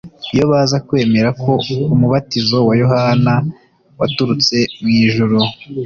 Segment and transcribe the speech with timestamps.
[0.33, 1.51] Iyo baza kwemera ko
[1.93, 3.33] umubatizo wa Yohana
[3.99, 5.37] waturutse mu ijuru,